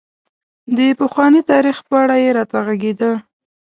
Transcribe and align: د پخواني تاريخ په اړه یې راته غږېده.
د 0.77 0.79
پخواني 0.99 1.41
تاريخ 1.51 1.77
په 1.87 1.95
اړه 2.03 2.15
یې 2.23 2.29
راته 2.37 2.57
غږېده. 2.67 3.11